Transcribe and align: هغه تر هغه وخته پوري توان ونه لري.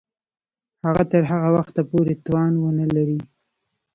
هغه 0.85 1.03
تر 1.11 1.21
هغه 1.31 1.49
وخته 1.57 1.81
پوري 1.89 2.15
توان 2.25 2.53
ونه 2.59 2.85
لري. 2.95 3.19